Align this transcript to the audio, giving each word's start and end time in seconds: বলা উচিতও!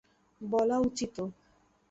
বলা 0.41 0.77
উচিতও! 0.79 1.25